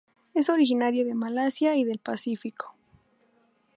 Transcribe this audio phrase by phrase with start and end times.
[0.33, 2.73] Es originario de Malasia y del Pacífico.